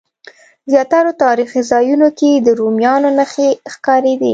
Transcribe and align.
زیاترو 0.71 1.11
تاریخي 1.23 1.61
ځایونو 1.71 2.07
کې 2.19 2.29
د 2.45 2.47
رومیانو 2.59 3.09
نښې 3.17 3.49
ښکارېدې. 3.73 4.29